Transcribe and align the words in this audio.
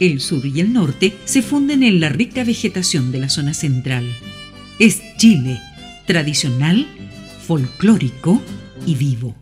El 0.00 0.20
sur 0.20 0.46
y 0.46 0.60
el 0.60 0.72
norte 0.72 1.16
se 1.24 1.42
funden 1.42 1.82
en 1.82 1.98
la 1.98 2.08
rica 2.08 2.44
vegetación 2.44 3.10
de 3.10 3.18
la 3.18 3.28
zona 3.28 3.52
central. 3.52 4.06
Es 4.78 5.02
Chile, 5.16 5.58
tradicional, 6.06 6.86
folclórico 7.44 8.40
y 8.86 8.94
vivo. 8.94 9.34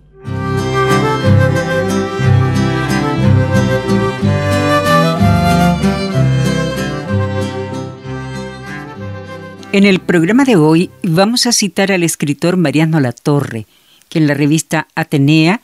En 9.72 9.84
el 9.84 9.98
programa 10.00 10.44
de 10.46 10.56
hoy 10.56 10.90
vamos 11.02 11.44
a 11.44 11.52
citar 11.52 11.92
al 11.92 12.02
escritor 12.02 12.56
Mariano 12.56 12.98
Latorre, 12.98 13.66
que 14.08 14.18
en 14.18 14.26
la 14.26 14.32
revista 14.32 14.88
Atenea 14.94 15.60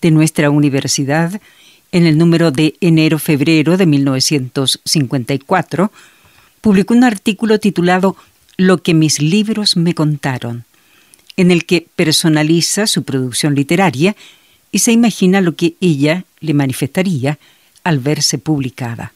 de 0.00 0.12
nuestra 0.12 0.50
universidad, 0.50 1.40
en 1.92 2.06
el 2.06 2.18
número 2.18 2.50
de 2.50 2.74
enero-febrero 2.80 3.76
de 3.76 3.86
1954, 3.86 5.92
publicó 6.60 6.94
un 6.94 7.04
artículo 7.04 7.60
titulado 7.60 8.16
Lo 8.56 8.82
que 8.82 8.94
mis 8.94 9.20
libros 9.20 9.76
me 9.76 9.94
contaron, 9.94 10.64
en 11.36 11.50
el 11.50 11.64
que 11.64 11.86
personaliza 11.96 12.86
su 12.86 13.02
producción 13.02 13.54
literaria 13.54 14.16
y 14.72 14.80
se 14.80 14.92
imagina 14.92 15.40
lo 15.40 15.54
que 15.54 15.74
ella 15.80 16.24
le 16.40 16.54
manifestaría 16.54 17.38
al 17.84 17.98
verse 17.98 18.38
publicada. 18.38 19.12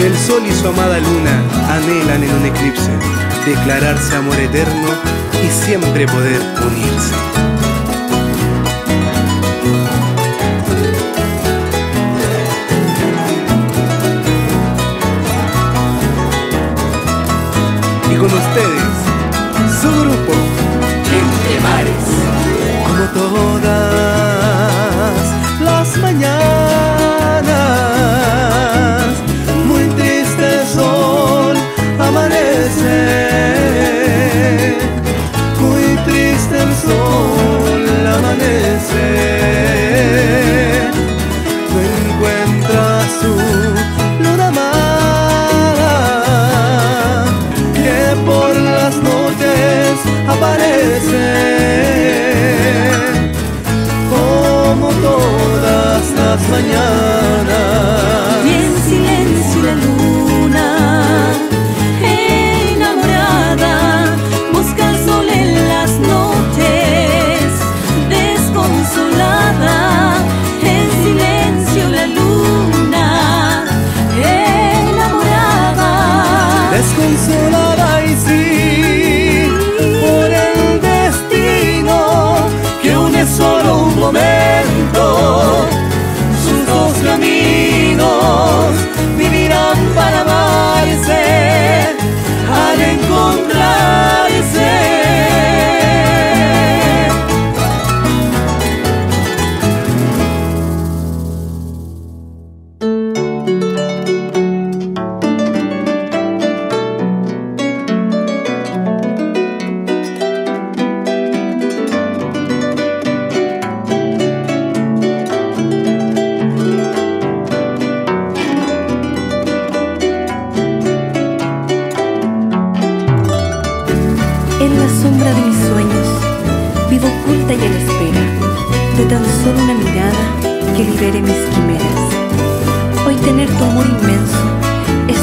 El 0.00 0.16
sol 0.16 0.42
y 0.46 0.52
su 0.54 0.66
amada 0.66 0.98
luna 0.98 1.42
anhelan 1.68 2.24
en 2.24 2.34
un 2.34 2.46
eclipse 2.46 2.90
declararse 3.44 4.16
amor 4.16 4.40
eterno 4.40 4.88
y 5.44 5.64
siempre 5.64 6.06
poder 6.06 6.40
unirse. 6.66 7.14
Y 18.10 18.16
con 18.16 18.32
ustedes, 18.32 18.79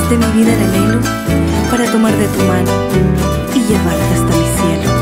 de 0.10 0.18
mi 0.18 0.26
vida 0.32 0.54
el 0.54 0.64
anhelo 0.64 1.02
para 1.70 1.86
tomar 1.92 2.16
de 2.16 2.28
tu 2.28 2.40
mano 2.44 2.72
y 3.54 3.60
llevarte 3.60 4.14
hasta 4.14 4.38
mi 4.38 4.82
cielo. 4.82 4.97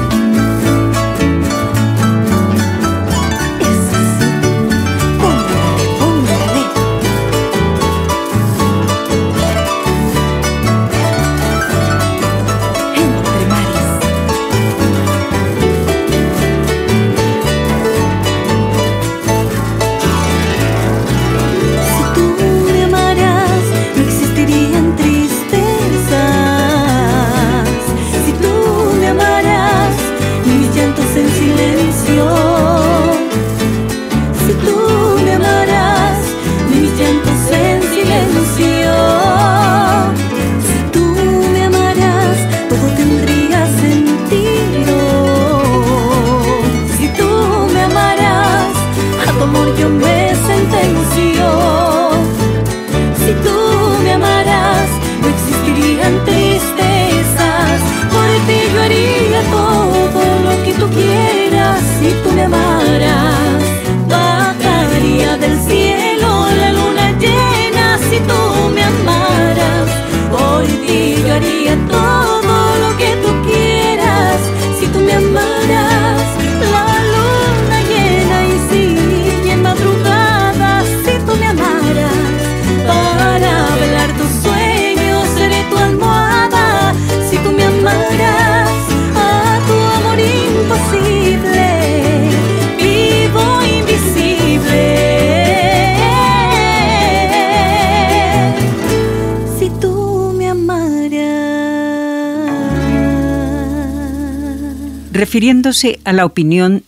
Refiriéndose 105.35 105.99
a 106.05 106.13
la 106.13 106.23
opinión 106.23 106.85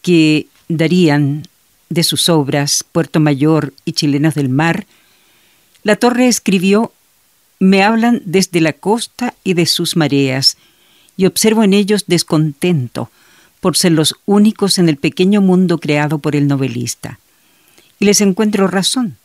que 0.00 0.46
darían 0.68 1.42
de 1.90 2.04
sus 2.04 2.30
obras 2.30 2.86
Puerto 2.90 3.20
Mayor 3.20 3.74
y 3.84 3.92
Chilenos 3.92 4.34
del 4.34 4.48
Mar, 4.48 4.86
La 5.82 5.96
Torre 5.96 6.26
escribió 6.26 6.90
Me 7.58 7.82
hablan 7.82 8.22
desde 8.24 8.62
la 8.62 8.72
costa 8.72 9.34
y 9.44 9.52
de 9.52 9.66
sus 9.66 9.94
mareas, 9.94 10.56
y 11.18 11.26
observo 11.26 11.64
en 11.64 11.74
ellos 11.74 12.04
descontento 12.06 13.10
por 13.60 13.76
ser 13.76 13.92
los 13.92 14.14
únicos 14.24 14.78
en 14.78 14.88
el 14.88 14.96
pequeño 14.96 15.42
mundo 15.42 15.76
creado 15.76 16.16
por 16.16 16.34
el 16.34 16.48
novelista. 16.48 17.18
Y 17.98 18.06
les 18.06 18.22
encuentro 18.22 18.68
razón. 18.68 19.18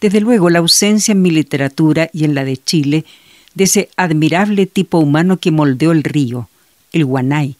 Desde 0.00 0.20
luego, 0.20 0.50
la 0.50 0.58
ausencia 0.58 1.12
en 1.12 1.22
mi 1.22 1.30
literatura 1.30 2.10
y 2.12 2.24
en 2.24 2.34
la 2.34 2.44
de 2.44 2.56
Chile 2.56 3.04
de 3.54 3.62
ese 3.62 3.90
admirable 3.96 4.66
tipo 4.66 4.98
humano 4.98 5.36
que 5.36 5.52
moldeó 5.52 5.92
el 5.92 6.02
río, 6.02 6.48
el 6.92 7.04
Guanay, 7.04 7.54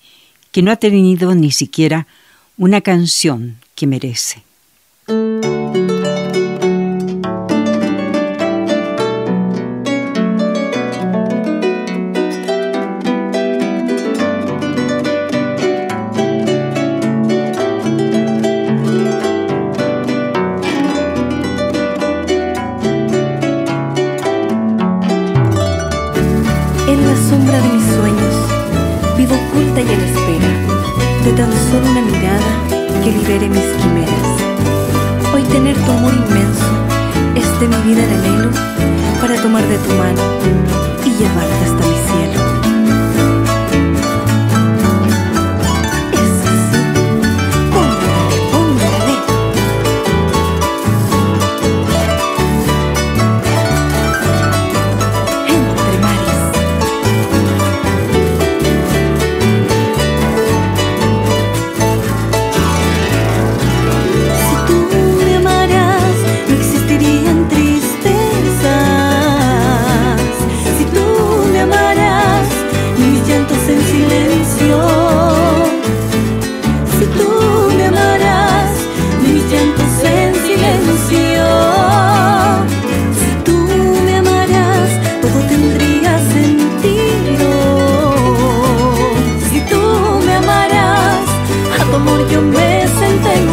que 0.53 0.63
no 0.63 0.71
ha 0.71 0.77
tenido 0.77 1.35
ni 1.35 1.51
siquiera 1.51 2.07
una 2.57 2.81
canción 2.81 3.57
que 3.75 3.87
merece. 3.87 4.45
yo 92.33 92.41
me 92.41 92.89
senté 92.99 93.33
en 93.41 93.49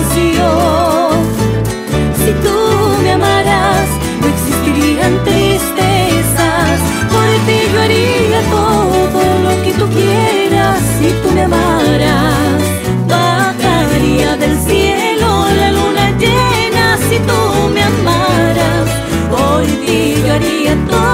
Si 2.22 2.32
tú 2.44 2.58
me 3.04 3.12
amaras, 3.12 3.88
no 4.22 4.28
existirían 4.34 5.14
tristezas. 5.26 6.80
Por 7.14 7.30
ti 7.46 7.60
yo 7.74 7.82
haría 7.82 8.42
todo 8.58 9.22
lo 9.46 9.64
que 9.64 9.72
tú 9.80 9.86
quieras 9.98 10.80
si 10.98 11.08
tú 11.22 11.30
me 11.36 11.44
amaras. 11.44 12.60
Bajaría 13.08 14.38
del 14.38 14.58
cielo 14.68 15.30
la 15.62 15.72
luna 15.72 16.06
llena 16.24 16.98
si 17.10 17.18
tú 17.30 17.40
me 17.74 17.84
amaras. 17.84 18.88
Por 19.30 19.66
ti 19.84 20.16
yo 20.26 20.34
haría 20.34 20.76
todo. 20.90 21.09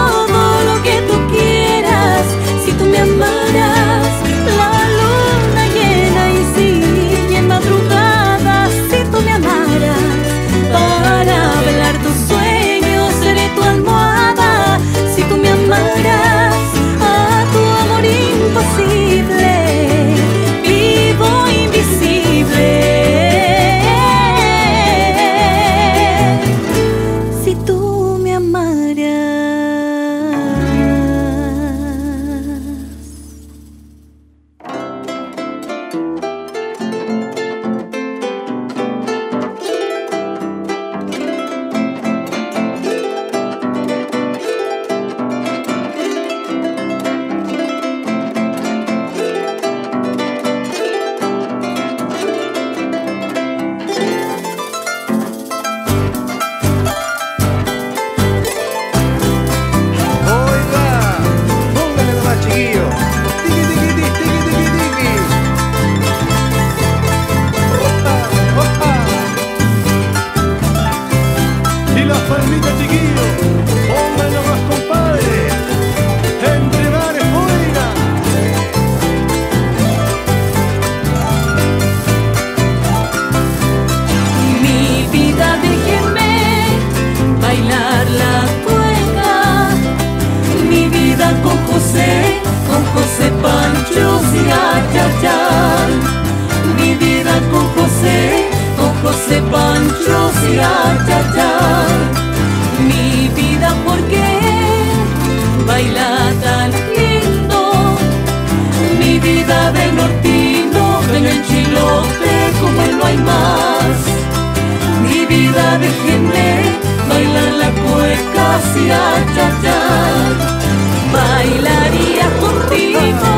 Bailaría 121.13 122.27
contigo 122.41 123.31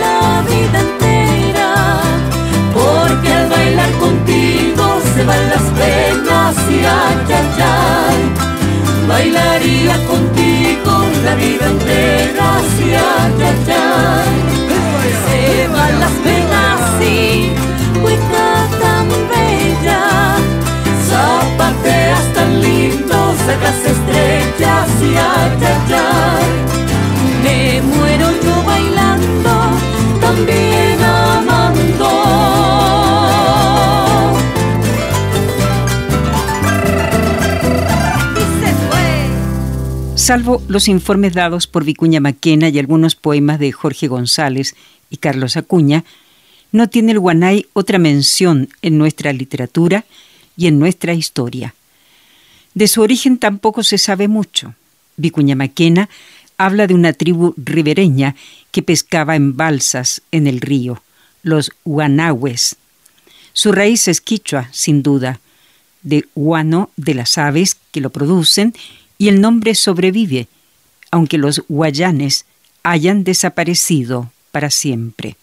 la 0.00 0.42
vida 0.42 0.80
entera, 0.80 2.00
porque 2.74 3.32
al 3.32 3.48
bailar 3.48 3.92
contigo 3.92 5.00
se 5.14 5.24
van 5.24 5.48
las 5.50 5.62
penas 5.78 6.56
y 6.68 6.84
achachar. 6.84 8.16
Bailaría 9.08 9.96
contigo 10.06 10.92
la 11.24 11.34
vida 11.36 11.66
entera, 11.66 12.60
y 12.86 12.94
cruzar 23.40 23.62
las 23.62 23.84
estrellas 23.84 24.88
y. 25.02 25.14
Me 27.42 27.82
muero 27.82 28.28
yo 28.42 28.62
bailando, 28.64 29.50
también 30.20 31.02
amando. 31.02 32.10
Salvo 40.14 40.62
los 40.68 40.88
informes 40.88 41.32
dados 41.32 41.66
por 41.66 41.84
Vicuña 41.84 42.20
Maquena 42.20 42.68
y 42.68 42.78
algunos 42.78 43.16
poemas 43.16 43.58
de 43.58 43.72
Jorge 43.72 44.06
González 44.06 44.76
y 45.08 45.16
Carlos 45.16 45.56
Acuña, 45.56 46.04
no 46.72 46.88
tiene 46.88 47.12
el 47.12 47.18
guanay 47.18 47.66
otra 47.72 47.98
mención 47.98 48.68
en 48.82 48.96
nuestra 48.98 49.32
literatura 49.32 50.04
y 50.56 50.68
en 50.68 50.78
nuestra 50.78 51.14
historia. 51.14 51.74
De 52.74 52.88
su 52.88 53.02
origen 53.02 53.38
tampoco 53.38 53.82
se 53.82 53.98
sabe 53.98 54.28
mucho. 54.28 54.74
Vicuña 55.16 55.54
Maquena 55.54 56.08
habla 56.56 56.86
de 56.86 56.94
una 56.94 57.12
tribu 57.12 57.54
ribereña 57.56 58.36
que 58.70 58.82
pescaba 58.82 59.34
en 59.34 59.56
balsas 59.56 60.22
en 60.30 60.46
el 60.46 60.60
río, 60.60 61.02
los 61.42 61.72
guanahues. 61.84 62.76
Su 63.52 63.72
raíz 63.72 64.08
es 64.08 64.20
quichua, 64.20 64.68
sin 64.72 65.02
duda, 65.02 65.40
de 66.02 66.26
guano 66.34 66.90
de 66.96 67.14
las 67.14 67.38
aves 67.38 67.76
que 67.90 68.00
lo 68.00 68.10
producen, 68.10 68.74
y 69.18 69.28
el 69.28 69.40
nombre 69.40 69.74
sobrevive, 69.74 70.48
aunque 71.10 71.36
los 71.36 71.62
guayanes 71.68 72.46
hayan 72.82 73.24
desaparecido 73.24 74.32
para 74.50 74.70
siempre. 74.70 75.36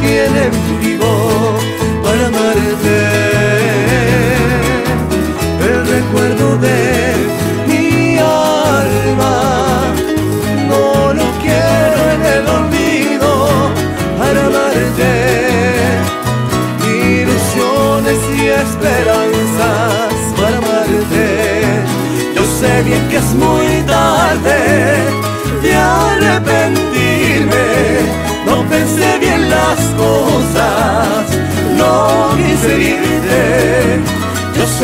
tienen 0.00 0.50
vigor 0.80 1.58
para 2.02 2.26
amarte. 2.26 3.05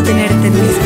tenerte 0.00 0.46
en 0.46 0.52
mis 0.54 0.81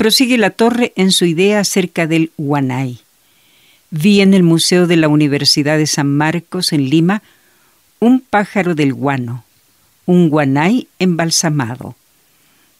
prosigue 0.00 0.38
la 0.38 0.48
torre 0.48 0.94
en 0.96 1.12
su 1.12 1.26
idea 1.26 1.60
acerca 1.60 2.06
del 2.06 2.32
Huanay. 2.38 3.00
Vi 3.90 4.22
en 4.22 4.32
el 4.32 4.42
Museo 4.42 4.86
de 4.86 4.96
la 4.96 5.08
Universidad 5.08 5.76
de 5.76 5.86
San 5.86 6.16
Marcos, 6.16 6.72
en 6.72 6.88
Lima, 6.88 7.22
un 7.98 8.20
pájaro 8.20 8.74
del 8.74 8.94
guano, 8.94 9.44
un 10.06 10.30
guanay 10.30 10.88
embalsamado, 10.98 11.96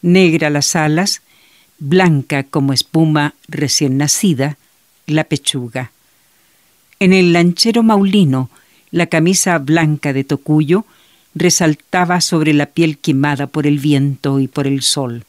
negra 0.01 0.49
las 0.49 0.75
alas, 0.75 1.21
blanca 1.77 2.41
como 2.41 2.73
espuma 2.73 3.35
recién 3.47 3.97
nacida, 3.97 4.57
la 5.05 5.23
pechuga. 5.23 5.91
En 6.99 7.13
el 7.13 7.33
lanchero 7.33 7.83
maulino, 7.83 8.49
la 8.89 9.05
camisa 9.05 9.59
blanca 9.59 10.11
de 10.11 10.23
tocuyo 10.23 10.85
resaltaba 11.35 12.19
sobre 12.19 12.55
la 12.55 12.65
piel 12.65 12.97
quemada 12.97 13.45
por 13.45 13.67
el 13.67 13.77
viento 13.77 14.39
y 14.39 14.47
por 14.47 14.65
el 14.65 14.81
sol, 14.81 15.25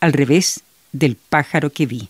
al 0.00 0.12
revés 0.12 0.64
del 0.92 1.16
pájaro 1.16 1.70
que 1.70 1.86
vi. 1.86 2.08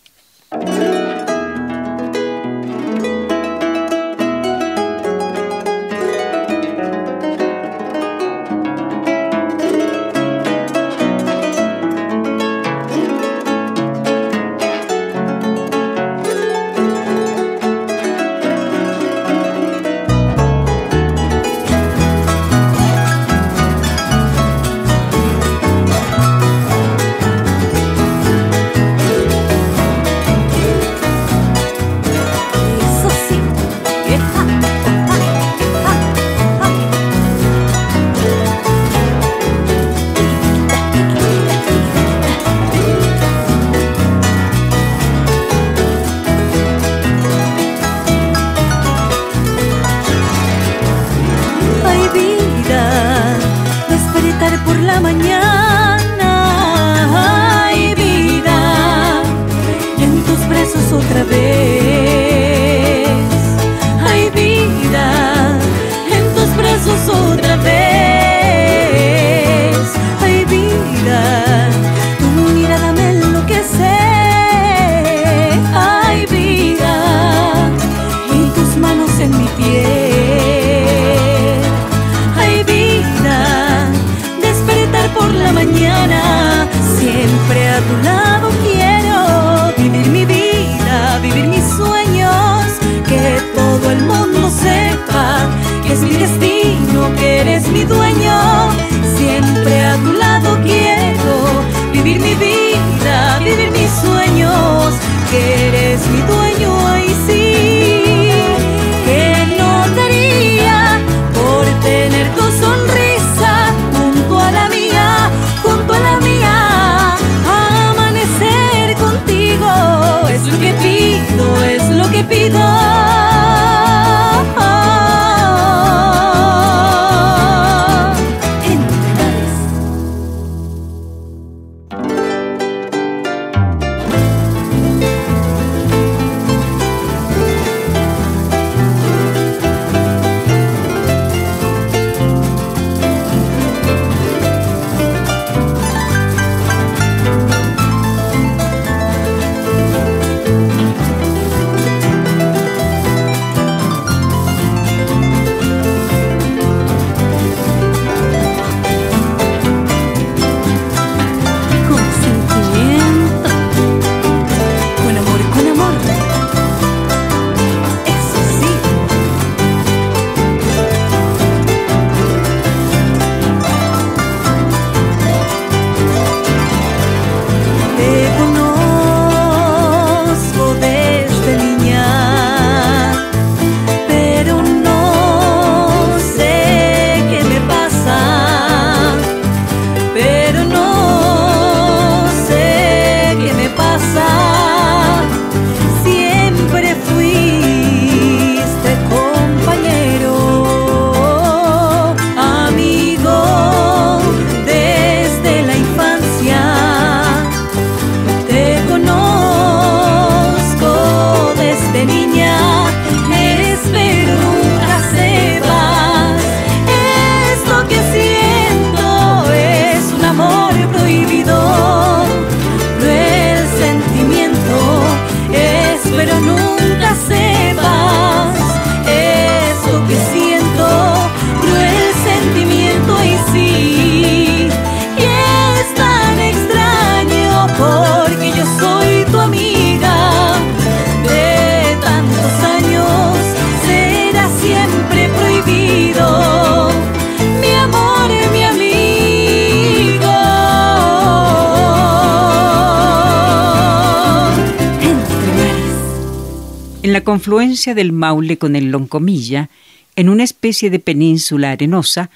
Confluencia 257.23 257.95
del 257.95 258.11
Maule 258.11 258.57
con 258.57 258.75
el 258.75 258.91
Loncomilla, 258.91 259.69
en 260.15 260.29
una 260.29 260.43
especie 260.43 260.89
de 260.89 260.99
península 260.99 261.71
arenosa, 261.71 262.29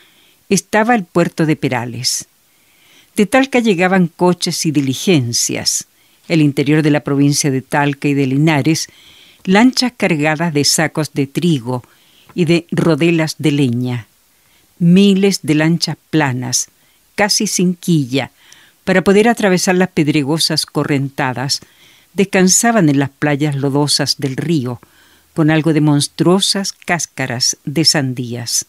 estaba 0.50 0.96
el 0.96 1.04
puerto 1.04 1.46
de 1.46 1.56
Perales. 1.56 2.28
De 3.16 3.26
Talca 3.26 3.60
llegaban 3.60 4.08
coches 4.08 4.66
y 4.66 4.72
diligencias. 4.72 5.88
El 6.28 6.42
interior 6.42 6.82
de 6.82 6.92
la 6.92 7.02
provincia 7.02 7.52
de 7.52 7.62
Talca 7.62 8.08
y 8.08 8.14
de 8.14 8.28
Linares, 8.28 8.88
lanchas 9.44 9.94
cargadas 9.96 10.54
de 10.54 10.64
sacos 10.64 11.14
de 11.14 11.28
trigo 11.28 11.84
y 12.36 12.46
de 12.46 12.68
rodelas 12.72 13.36
de 13.38 13.52
leña. 13.52 14.08
miles 14.80 15.40
de 15.42 15.56
lanchas 15.56 15.98
planas, 16.12 16.70
casi 17.16 17.48
sin 17.48 17.74
quilla, 17.74 18.30
para 18.84 19.04
poder 19.04 19.28
atravesar 19.28 19.76
las 19.76 19.90
pedregosas 19.90 20.68
correntadas, 20.68 21.62
descansaban 22.18 22.90
en 22.90 22.98
las 22.98 23.12
playas 23.12 23.56
lodosas 23.56 24.16
del 24.18 24.36
río, 24.36 24.82
con 25.36 25.52
algo 25.52 25.72
de 25.72 25.82
monstruosas 25.82 26.74
cáscaras 26.74 27.58
de 27.64 27.86
sandías. 27.86 28.66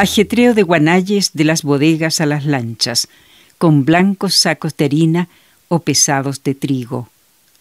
Ajetreo 0.00 0.54
de 0.54 0.62
guanayes 0.62 1.32
de 1.34 1.44
las 1.44 1.62
bodegas 1.62 2.22
a 2.22 2.26
las 2.26 2.46
lanchas, 2.46 3.06
con 3.58 3.84
blancos 3.84 4.34
sacos 4.34 4.74
de 4.78 4.86
harina 4.86 5.28
o 5.68 5.80
pesados 5.80 6.42
de 6.42 6.54
trigo, 6.54 7.10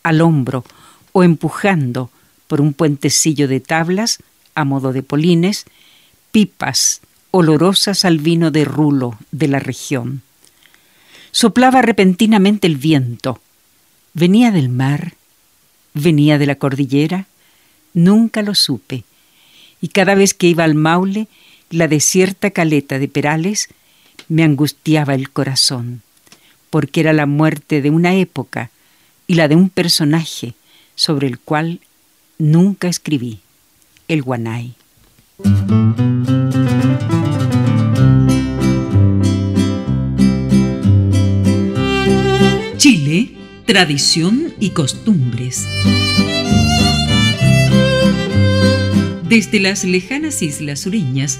al 0.03 0.21
hombro 0.21 0.63
o 1.11 1.23
empujando 1.23 2.09
por 2.47 2.61
un 2.61 2.73
puentecillo 2.73 3.49
de 3.49 3.59
tablas, 3.59 4.19
a 4.55 4.63
modo 4.63 4.93
de 4.93 5.03
polines, 5.03 5.65
pipas 6.31 7.01
olorosas 7.31 8.05
al 8.05 8.19
vino 8.19 8.51
de 8.51 8.63
rulo 8.63 9.17
de 9.31 9.49
la 9.49 9.59
región. 9.59 10.21
Soplaba 11.31 11.81
repentinamente 11.81 12.67
el 12.67 12.77
viento. 12.77 13.41
¿Venía 14.13 14.51
del 14.51 14.69
mar? 14.69 15.15
¿Venía 15.93 16.37
de 16.37 16.45
la 16.45 16.55
cordillera? 16.55 17.27
Nunca 17.93 18.43
lo 18.43 18.55
supe. 18.55 19.03
Y 19.81 19.89
cada 19.89 20.15
vez 20.15 20.33
que 20.33 20.47
iba 20.47 20.63
al 20.63 20.75
Maule 20.75 21.27
la 21.69 21.87
desierta 21.87 22.51
caleta 22.51 22.99
de 22.99 23.07
Perales 23.07 23.69
me 24.27 24.43
angustiaba 24.43 25.13
el 25.15 25.29
corazón, 25.31 26.01
porque 26.69 26.99
era 26.99 27.13
la 27.13 27.25
muerte 27.25 27.81
de 27.81 27.89
una 27.89 28.15
época 28.15 28.71
y 29.27 29.35
la 29.35 29.47
de 29.47 29.55
un 29.55 29.69
personaje 29.69 30.53
sobre 30.95 31.27
el 31.27 31.39
cual 31.39 31.79
nunca 32.37 32.87
escribí, 32.87 33.39
el 34.07 34.23
Guanay. 34.23 34.73
Chile, 42.77 43.35
tradición 43.65 44.53
y 44.59 44.71
costumbres. 44.71 45.67
Desde 49.29 49.59
las 49.59 49.83
lejanas 49.83 50.41
islas 50.41 50.79
sureñas, 50.79 51.39